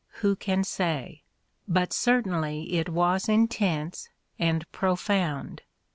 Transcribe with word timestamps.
Who 0.23 0.35
can 0.35 0.63
say? 0.63 1.21
But 1.67 1.93
certainly 1.93 2.73
it 2.73 2.89
was 2.89 3.29
intense 3.29 4.09
and 4.39 4.65
profound. 4.71 5.61